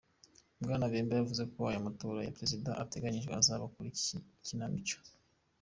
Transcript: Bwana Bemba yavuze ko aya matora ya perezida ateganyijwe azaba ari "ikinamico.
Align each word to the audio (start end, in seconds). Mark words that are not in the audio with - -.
Bwana 0.63 0.91
Bemba 0.91 1.13
yavuze 1.19 1.43
ko 1.53 1.57
aya 1.69 1.85
matora 1.87 2.19
ya 2.25 2.35
perezida 2.37 2.69
ateganyijwe 2.83 3.31
azaba 3.39 3.65
ari 3.79 3.91
"ikinamico. 4.39 4.97